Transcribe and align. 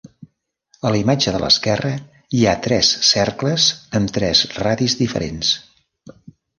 A 0.89 0.93
la 0.95 1.01
imatge 1.01 1.33
de 1.35 1.41
l'esquerra 1.43 1.91
hi 2.39 2.43
ha 2.53 2.57
tres 2.69 2.91
cercles 3.13 3.71
amb 4.01 4.17
tres 4.19 4.45
radis 4.61 5.01
diferents. 5.07 5.57